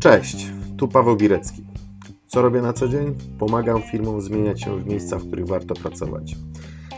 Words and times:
Cześć, 0.00 0.50
tu 0.76 0.88
Paweł 0.88 1.16
Birecki. 1.16 1.62
Co 2.26 2.42
robię 2.42 2.62
na 2.62 2.72
co 2.72 2.88
dzień? 2.88 3.14
Pomagam 3.38 3.82
firmom 3.82 4.20
zmieniać 4.20 4.62
się 4.62 4.78
w 4.78 4.86
miejscach, 4.86 5.20
w 5.20 5.26
których 5.26 5.46
warto 5.46 5.74
pracować. 5.74 6.36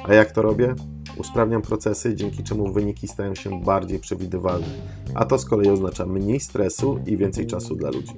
A 0.04 0.14
jak 0.14 0.32
to 0.32 0.42
robię? 0.42 0.74
Usprawniam 1.16 1.62
procesy, 1.62 2.14
dzięki 2.14 2.42
czemu 2.42 2.72
wyniki 2.72 3.08
stają 3.08 3.34
się 3.34 3.60
bardziej 3.60 3.98
przewidywalne, 3.98 4.66
a 5.14 5.24
to 5.24 5.38
z 5.38 5.44
kolei 5.44 5.70
oznacza 5.70 6.06
mniej 6.06 6.40
stresu 6.40 6.98
i 7.06 7.16
więcej 7.16 7.46
czasu 7.46 7.76
dla 7.76 7.90
ludzi. 7.90 8.14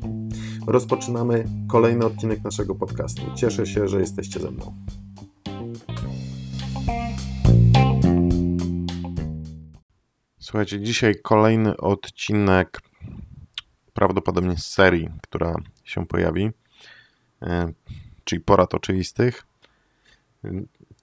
Rozpoczynamy 0.66 1.45
kolejny 1.68 2.06
odcinek 2.06 2.45
naszego 2.45 2.74
podcastu. 2.74 3.22
Cieszę 3.34 3.66
się, 3.66 3.88
że 3.88 4.00
jesteście 4.00 4.40
ze 4.40 4.50
mną. 4.50 4.74
Słuchajcie, 10.46 10.80
dzisiaj 10.80 11.14
kolejny 11.23 11.77
odcinek 11.77 12.80
prawdopodobnie 13.95 14.56
z 14.56 14.66
serii, 14.66 15.09
która 15.23 15.54
się 15.84 16.06
pojawi, 16.06 16.50
e, 17.42 17.73
czyli 18.24 18.41
porad 18.41 18.74
oczywistych. 18.74 19.46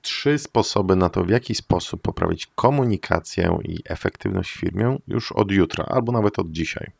Trzy 0.02 0.40
sposoby 0.40 0.96
na 0.96 1.10
to, 1.10 1.24
w 1.24 1.30
jaki 1.30 1.56
sposób 1.56 2.02
poprawić 2.02 2.48
komunikację 2.56 3.58
i 3.64 3.80
efektywność 3.86 4.52
w 4.52 4.60
firmie 4.60 4.98
już 5.08 5.32
od 5.32 5.52
jutra, 5.52 5.86
albo 5.86 6.12
nawet 6.12 6.40
od 6.40 6.52
dzisiaj. 6.52 6.92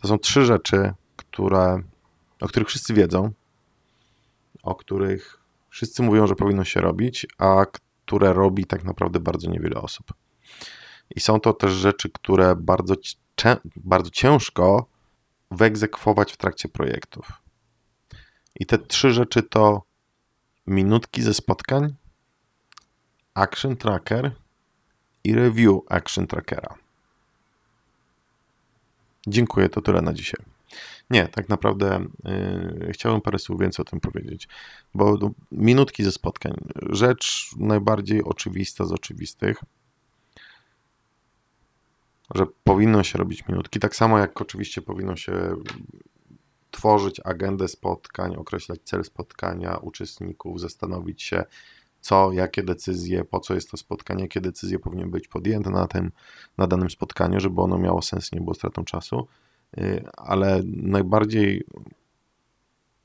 To 0.00 0.08
są 0.08 0.18
trzy 0.18 0.44
rzeczy, 0.44 0.92
które, 1.16 1.82
o 2.40 2.48
których 2.48 2.68
wszyscy 2.68 2.94
wiedzą, 2.94 3.30
o 4.62 4.74
których 4.74 5.38
wszyscy 5.70 6.02
mówią, 6.02 6.26
że 6.26 6.34
powinno 6.34 6.64
się 6.64 6.80
robić, 6.80 7.26
a 7.38 7.64
które 8.04 8.32
robi 8.32 8.64
tak 8.64 8.84
naprawdę 8.84 9.20
bardzo 9.20 9.50
niewiele 9.50 9.76
osób. 9.76 10.12
I 11.10 11.20
są 11.20 11.40
to 11.40 11.52
też 11.52 11.72
rzeczy, 11.72 12.10
które 12.10 12.56
bardzo, 12.56 12.94
bardzo 13.76 14.10
ciężko 14.10 14.86
wyegzekwować 15.50 16.32
w 16.32 16.36
trakcie 16.36 16.68
projektów. 16.68 17.32
I 18.60 18.66
te 18.66 18.78
trzy 18.78 19.12
rzeczy 19.12 19.42
to 19.42 19.82
minutki 20.66 21.22
ze 21.22 21.34
spotkań, 21.34 21.94
action 23.34 23.76
tracker 23.76 24.32
i 25.24 25.34
review 25.34 25.80
action 25.88 26.26
trackera. 26.26 26.74
Dziękuję, 29.26 29.68
to 29.68 29.80
tyle 29.80 30.02
na 30.02 30.12
dzisiaj. 30.12 30.44
Nie, 31.10 31.28
tak 31.28 31.48
naprawdę 31.48 32.06
yy, 32.24 32.92
chciałbym 32.92 33.20
parę 33.20 33.38
słów 33.38 33.60
więcej 33.60 33.82
o 33.82 33.90
tym 33.90 34.00
powiedzieć, 34.00 34.48
bo 34.94 35.18
minutki 35.52 36.04
ze 36.04 36.12
spotkań. 36.12 36.52
Rzecz 36.90 37.50
najbardziej 37.58 38.24
oczywista 38.24 38.84
z 38.84 38.92
oczywistych, 38.92 39.56
że 42.34 42.46
powinno 42.64 43.02
się 43.02 43.18
robić 43.18 43.48
minutki, 43.48 43.80
tak 43.80 43.96
samo 43.96 44.18
jak 44.18 44.40
oczywiście 44.40 44.82
powinno 44.82 45.16
się 45.16 45.56
tworzyć 46.70 47.20
agendę 47.24 47.68
spotkań, 47.68 48.36
określać 48.36 48.80
cel 48.84 49.04
spotkania 49.04 49.76
uczestników, 49.76 50.60
zastanowić 50.60 51.22
się, 51.22 51.44
co, 52.00 52.32
jakie 52.32 52.62
decyzje, 52.62 53.24
po 53.24 53.40
co 53.40 53.54
jest 53.54 53.70
to 53.70 53.76
spotkanie, 53.76 54.22
jakie 54.22 54.40
decyzje 54.40 54.78
powinny 54.78 55.06
być 55.06 55.28
podjęte 55.28 55.70
na, 55.70 55.86
tym, 55.86 56.12
na 56.58 56.66
danym 56.66 56.90
spotkaniu, 56.90 57.40
żeby 57.40 57.60
ono 57.60 57.78
miało 57.78 58.02
sens, 58.02 58.32
nie 58.32 58.40
było 58.40 58.54
stratą 58.54 58.84
czasu. 58.84 59.26
Y, 59.78 60.04
ale 60.16 60.62
najbardziej 60.66 61.64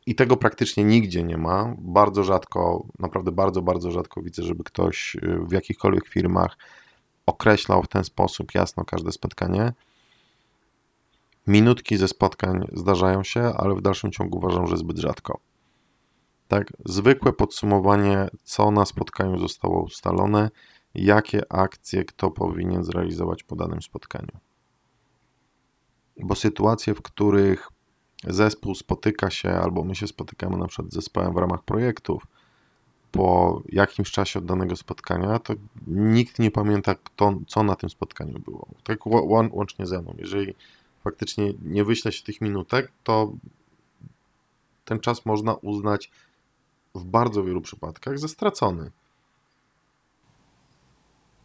i 0.05 0.15
tego 0.15 0.37
praktycznie 0.37 0.83
nigdzie 0.83 1.23
nie 1.23 1.37
ma. 1.37 1.75
Bardzo 1.77 2.23
rzadko, 2.23 2.85
naprawdę 2.99 3.31
bardzo, 3.31 3.61
bardzo 3.61 3.91
rzadko 3.91 4.21
widzę, 4.21 4.43
żeby 4.43 4.63
ktoś 4.63 5.15
y, 5.15 5.39
w 5.47 5.51
jakichkolwiek 5.51 6.07
firmach 6.07 6.57
określał 7.31 7.83
w 7.83 7.87
ten 7.87 8.03
sposób 8.03 8.55
jasno 8.55 8.85
każde 8.85 9.11
spotkanie. 9.11 9.73
Minutki 11.47 11.97
ze 11.97 12.07
spotkań 12.07 12.67
zdarzają 12.73 13.23
się, 13.23 13.41
ale 13.41 13.75
w 13.75 13.81
dalszym 13.81 14.11
ciągu 14.11 14.37
uważam, 14.37 14.67
że 14.67 14.77
zbyt 14.77 14.97
rzadko. 14.97 15.39
Tak, 16.47 16.73
zwykłe 16.85 17.33
podsumowanie, 17.33 18.29
co 18.43 18.71
na 18.71 18.85
spotkaniu 18.85 19.39
zostało 19.39 19.83
ustalone, 19.83 20.49
jakie 20.95 21.53
akcje 21.53 22.05
kto 22.05 22.31
powinien 22.31 22.83
zrealizować 22.83 23.43
po 23.43 23.55
danym 23.55 23.81
spotkaniu. 23.81 24.37
Bo 26.23 26.35
sytuacje, 26.35 26.93
w 26.93 27.01
których 27.01 27.69
zespół 28.27 28.75
spotyka 28.75 29.29
się, 29.29 29.49
albo 29.49 29.83
my 29.83 29.95
się 29.95 30.07
spotykamy 30.07 30.57
na 30.57 30.67
przykład 30.67 30.91
z 30.91 30.93
zespołem 30.93 31.33
w 31.33 31.37
ramach 31.37 31.63
projektów, 31.63 32.27
po 33.11 33.61
jakimś 33.69 34.11
czasie 34.11 34.39
od 34.39 34.45
danego 34.45 34.75
spotkania, 34.75 35.39
to 35.39 35.53
nikt 35.87 36.39
nie 36.39 36.51
pamięta, 36.51 36.95
kto, 36.95 37.33
co 37.47 37.63
na 37.63 37.75
tym 37.75 37.89
spotkaniu 37.89 38.39
było. 38.39 38.67
Tak 38.83 39.05
łącznie 39.51 39.85
ze 39.85 40.01
mną. 40.01 40.15
Jeżeli 40.17 40.55
faktycznie 41.03 41.53
nie 41.61 41.83
wyśle 41.83 42.11
się 42.11 42.23
tych 42.23 42.41
minutek, 42.41 42.91
to 43.03 43.31
ten 44.85 44.99
czas 44.99 45.25
można 45.25 45.53
uznać 45.53 46.11
w 46.95 47.03
bardzo 47.03 47.43
wielu 47.43 47.61
przypadkach 47.61 48.19
za 48.19 48.27
stracony. 48.27 48.91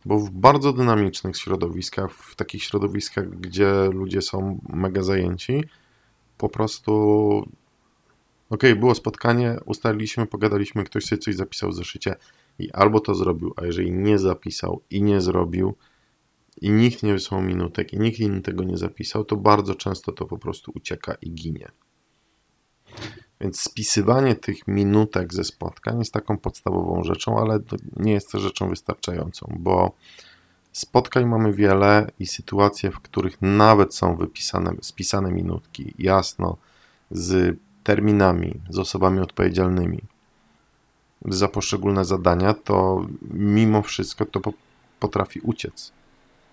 Bo 0.04 0.18
w 0.18 0.30
bardzo 0.30 0.72
dynamicznych 0.72 1.36
środowiskach, 1.36 2.12
w 2.12 2.34
takich 2.34 2.62
środowiskach, 2.62 3.30
gdzie 3.30 3.88
ludzie 3.92 4.22
są 4.22 4.60
mega 4.68 5.02
zajęci, 5.02 5.64
po 6.38 6.48
prostu 6.48 7.48
ok, 8.50 8.62
było 8.76 8.94
spotkanie, 8.94 9.56
ustaliliśmy, 9.64 10.26
pogadaliśmy, 10.26 10.84
ktoś 10.84 11.04
sobie 11.04 11.22
coś 11.22 11.34
zapisał 11.34 11.70
w 11.70 11.74
zeszycie 11.74 12.16
i 12.58 12.70
albo 12.72 13.00
to 13.00 13.14
zrobił, 13.14 13.54
a 13.56 13.64
jeżeli 13.64 13.92
nie 13.92 14.18
zapisał 14.18 14.80
i 14.90 15.02
nie 15.02 15.20
zrobił 15.20 15.74
i 16.60 16.70
nikt 16.70 17.02
nie 17.02 17.12
wysłał 17.12 17.42
minutek 17.42 17.92
i 17.92 17.98
nikt 17.98 18.20
inny 18.20 18.40
tego 18.40 18.64
nie 18.64 18.76
zapisał, 18.76 19.24
to 19.24 19.36
bardzo 19.36 19.74
często 19.74 20.12
to 20.12 20.26
po 20.26 20.38
prostu 20.38 20.72
ucieka 20.74 21.14
i 21.22 21.30
ginie. 21.30 21.68
Więc 23.40 23.60
spisywanie 23.60 24.34
tych 24.34 24.68
minutek 24.68 25.34
ze 25.34 25.44
spotkań 25.44 25.98
jest 25.98 26.12
taką 26.12 26.38
podstawową 26.38 27.02
rzeczą, 27.02 27.38
ale 27.38 27.60
nie 27.96 28.12
jest 28.12 28.32
to 28.32 28.38
rzeczą 28.38 28.68
wystarczającą, 28.68 29.56
bo 29.58 29.92
spotkań 30.72 31.26
mamy 31.26 31.52
wiele 31.52 32.10
i 32.18 32.26
sytuacje, 32.26 32.90
w 32.90 33.00
których 33.00 33.42
nawet 33.42 33.94
są 33.94 34.16
wypisane, 34.16 34.72
spisane 34.82 35.32
minutki 35.32 35.94
jasno 35.98 36.56
z 37.10 37.56
terminami, 37.86 38.60
z 38.70 38.78
osobami 38.78 39.20
odpowiedzialnymi 39.20 39.98
za 41.24 41.48
poszczególne 41.48 42.04
zadania, 42.04 42.54
to 42.54 43.06
mimo 43.30 43.82
wszystko 43.82 44.26
to 44.26 44.40
potrafi 45.00 45.40
uciec. 45.40 45.92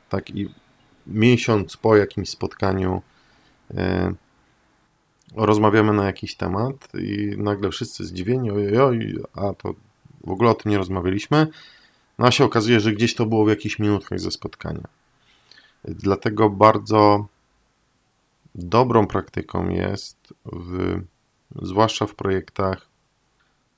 Tak 0.10 0.30
i 0.30 0.50
miesiąc 1.08 1.78
po 1.78 1.96
jakimś 1.96 2.30
spotkaniu 2.30 3.02
e, 3.74 4.14
rozmawiamy 5.36 5.94
na 5.94 6.06
jakiś 6.06 6.36
temat 6.36 6.88
i 7.00 7.36
nagle 7.38 7.70
wszyscy 7.70 8.06
zdziwieni, 8.06 8.52
ojoj, 8.52 9.16
a 9.34 9.54
to 9.54 9.74
w 10.24 10.32
ogóle 10.32 10.50
o 10.50 10.54
tym 10.54 10.72
nie 10.72 10.78
rozmawialiśmy. 10.78 11.48
No 12.20 12.28
a 12.28 12.32
się 12.32 12.44
okazuje, 12.44 12.80
że 12.80 12.94
gdzieś 12.94 13.16
to 13.16 13.26
było 13.26 13.46
w 13.46 13.50
jakichś 13.50 13.80
minutach 13.80 14.20
ze 14.20 14.32
spotkania. 14.32 14.88
Dlatego 15.86 16.50
bardzo 16.50 17.28
dobrą 18.56 19.08
praktyką 19.08 19.70
jest 19.70 20.34
w 20.46 21.02
zwłaszcza 21.62 22.08
w 22.08 22.16
projektach. 22.16 22.88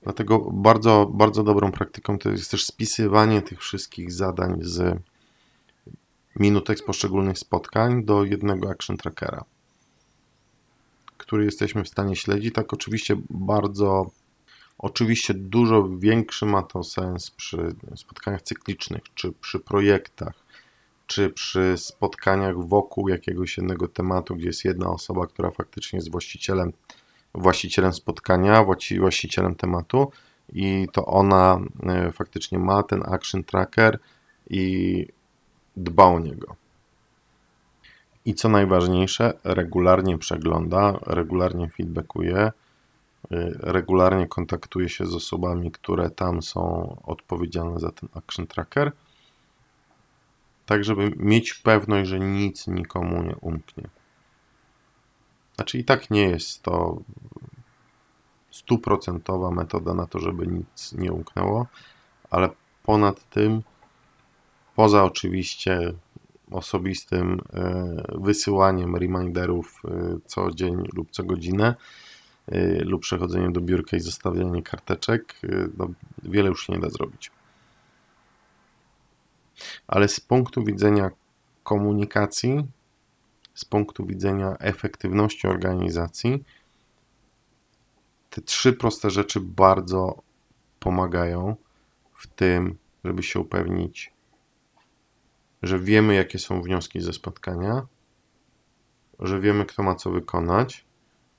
Dlatego 0.04 0.40
bardzo, 0.40 1.12
bardzo 1.14 1.44
dobrą 1.44 1.72
praktyką 1.72 2.20
to 2.20 2.30
jest 2.30 2.52
też 2.52 2.66
spisywanie 2.66 3.42
tych 3.42 3.62
wszystkich 3.62 4.12
zadań 4.14 4.58
z 4.62 5.00
minutek 6.36 6.80
z 6.80 6.84
poszczególnych 6.84 7.40
spotkań 7.40 8.04
do 8.06 8.24
jednego 8.24 8.70
action 8.70 8.98
trackera, 8.98 9.44
który 11.18 11.46
jesteśmy 11.46 11.84
w 11.84 11.88
stanie 11.88 12.16
śledzić. 12.16 12.54
Tak, 12.54 12.74
oczywiście 12.74 13.16
bardzo, 13.30 14.12
oczywiście 14.78 15.34
dużo 15.34 15.90
większy 15.98 16.46
ma 16.46 16.64
to 16.64 16.84
sens 16.84 17.32
przy 17.32 17.76
spotkaniach 17.96 18.42
cyklicznych, 18.42 19.04
czy 19.16 19.32
przy 19.32 19.60
projektach, 19.60 20.34
czy 21.08 21.30
przy 21.30 21.74
spotkaniach 21.78 22.58
wokół 22.68 23.10
jakiegoś 23.10 23.58
jednego 23.58 23.88
tematu, 23.88 24.36
gdzie 24.36 24.48
jest 24.48 24.66
jedna 24.66 24.90
osoba, 24.90 25.28
która 25.28 25.52
faktycznie 25.52 25.98
jest 25.98 26.12
właścicielem 26.12 26.74
właścicielem 27.38 27.94
spotkania, 27.94 28.66
właścicielem 29.00 29.56
tematu 29.56 30.12
i 30.54 30.88
to 30.92 31.06
ona 31.06 31.60
e, 31.84 32.12
faktycznie 32.12 32.60
ma 32.60 32.84
ten 32.84 33.04
action 33.06 33.44
tracker 33.44 34.00
i 34.50 35.08
dba 35.78 36.06
o 36.06 36.20
niego. 36.20 36.56
I 38.26 38.34
co 38.34 38.50
najważniejsze, 38.50 39.34
regularnie 39.44 40.18
przegląda, 40.18 41.00
regularnie 41.06 41.70
feedbackuje, 41.70 42.38
e, 42.38 42.52
regularnie 43.60 44.28
kontaktuje 44.28 44.90
się 44.90 45.06
z 45.06 45.16
osobami, 45.16 45.72
które 45.72 46.10
tam 46.10 46.42
są 46.42 46.96
odpowiedzialne 47.04 47.80
za 47.80 47.92
ten 47.92 48.10
action 48.14 48.48
tracker, 48.48 48.92
tak 50.66 50.84
żeby 50.84 51.12
mieć 51.18 51.54
pewność, 51.54 52.10
że 52.10 52.20
nic 52.20 52.68
nikomu 52.68 53.24
nie 53.24 53.36
umknie. 53.36 53.90
Znaczy 55.56 55.78
i 55.78 55.84
tak 55.84 56.12
nie 56.12 56.30
jest 56.30 56.64
to 56.64 56.98
stuprocentowa 58.52 59.52
metoda 59.52 59.94
na 59.94 60.08
to, 60.08 60.20
żeby 60.20 60.48
nic 60.48 60.94
nie 60.94 61.12
umknęło, 61.12 61.68
ale 62.30 62.50
ponad 62.84 63.30
tym, 63.30 63.62
poza 64.76 65.04
oczywiście 65.04 65.94
osobistym 66.52 67.42
e, 67.54 68.04
wysyłaniem 68.16 68.96
reminderów 68.96 69.82
e, 69.86 70.18
co 70.26 70.52
dzień 70.52 70.84
lub 70.94 71.12
co 71.12 71.24
godzinę 71.24 71.76
e, 72.48 72.84
lub 72.84 73.02
przechodzeniem 73.02 73.54
do 73.54 73.62
biurka 73.62 73.98
i 73.98 74.00
zostawianiem 74.00 74.62
karteczek, 74.62 75.36
no, 75.78 75.88
wiele 76.24 76.50
już 76.50 76.68
się 76.68 76.74
nie 76.74 76.80
da 76.80 76.90
zrobić. 76.90 77.32
Ale 79.88 80.08
z 80.08 80.20
punktu 80.20 80.64
widzenia 80.64 81.12
komunikacji, 81.64 82.66
z 83.56 83.66
punktu 83.66 84.06
widzenia 84.06 84.58
efektywności 84.60 85.48
organizacji, 85.48 86.44
te 88.30 88.42
trzy 88.42 88.74
proste 88.74 89.10
rzeczy 89.10 89.40
bardzo 89.40 90.22
pomagają 90.80 91.56
w 92.14 92.28
tym, 92.28 92.78
żeby 93.04 93.24
się 93.24 93.40
upewnić, 93.40 94.14
że 95.64 95.80
wiemy, 95.80 96.16
jakie 96.16 96.40
są 96.40 96.62
wnioski 96.62 97.02
ze 97.02 97.14
spotkania, 97.14 97.88
że 99.20 99.40
wiemy, 99.40 99.66
kto 99.66 99.84
ma 99.84 99.96
co 99.96 100.12
wykonać, 100.12 100.86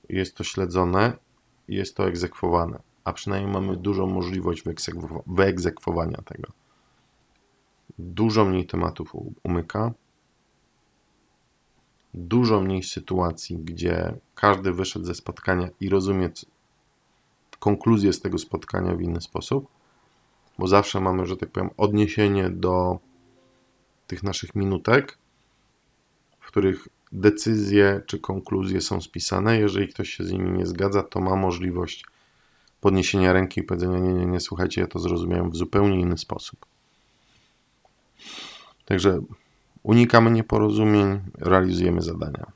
jest 0.09 0.35
to 0.35 0.43
śledzone 0.43 1.13
jest 1.67 1.95
to 1.95 2.07
egzekwowane, 2.07 2.79
a 3.03 3.13
przynajmniej 3.13 3.53
mamy 3.53 3.77
dużą 3.77 4.07
możliwość 4.07 4.63
wyegzekwo- 4.63 5.21
wyegzekwowania 5.27 6.17
tego. 6.25 6.51
Dużo 7.99 8.45
mniej 8.45 8.65
tematów 8.65 9.11
umyka, 9.43 9.91
dużo 12.17 12.61
mniej 12.61 12.83
sytuacji, 12.83 13.57
gdzie 13.57 14.13
każdy 14.35 14.73
wyszedł 14.73 15.05
ze 15.05 15.15
spotkania 15.15 15.69
i 15.79 15.89
rozumie 15.89 16.29
konkluzję 17.59 18.13
z 18.13 18.21
tego 18.21 18.37
spotkania 18.37 18.95
w 18.95 19.01
inny 19.01 19.21
sposób, 19.21 19.67
bo 20.59 20.67
zawsze 20.67 21.01
mamy, 21.01 21.25
że 21.25 21.37
tak 21.37 21.49
powiem, 21.49 21.69
odniesienie 21.77 22.49
do 22.49 22.99
tych 24.07 24.23
naszych 24.23 24.55
minutek, 24.55 25.17
w 26.39 26.47
których 26.47 26.87
decyzje 27.11 28.01
czy 28.05 28.19
konkluzje 28.19 28.81
są 28.81 29.01
spisane. 29.01 29.59
Jeżeli 29.59 29.87
ktoś 29.87 30.09
się 30.09 30.23
z 30.23 30.31
nimi 30.31 30.57
nie 30.57 30.65
zgadza, 30.65 31.03
to 31.03 31.19
ma 31.19 31.35
możliwość 31.35 32.05
podniesienia 32.81 33.33
ręki 33.33 33.61
i 33.61 33.63
powiedzenia: 33.63 33.99
Nie, 33.99 34.13
nie, 34.13 34.25
nie, 34.25 34.39
słuchajcie, 34.39 34.81
ja 34.81 34.87
to 34.87 34.99
zrozumiałem 34.99 35.51
w 35.51 35.55
zupełnie 35.55 35.99
inny 35.99 36.17
sposób. 36.17 36.65
Także 38.85 39.21
unikamy 39.87 40.31
nieporozumień, 40.31 41.19
realizujemy 41.37 42.01
zadania. 42.01 42.51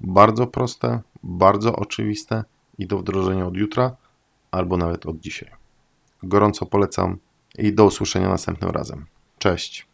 Bardzo 0.00 0.46
proste, 0.46 1.00
bardzo 1.22 1.76
oczywiste 1.76 2.44
i 2.78 2.86
do 2.86 2.98
wdrożenia 2.98 3.46
od 3.46 3.56
jutra 3.56 3.96
albo 4.50 4.76
nawet 4.76 5.06
od 5.06 5.20
dzisiaj. 5.20 5.50
Gorąco 6.22 6.66
polecam 6.66 7.18
i 7.58 7.72
do 7.72 7.84
usłyszenia 7.84 8.28
następnym 8.28 8.70
razem. 8.70 9.06
Cześć. 9.38 9.89